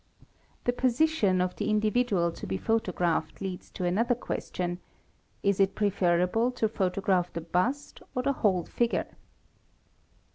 [0.63, 4.79] The position of the individual to be photographed leads to another question;
[5.43, 9.09] Is it preferable to photograph the bust or the whole | figure?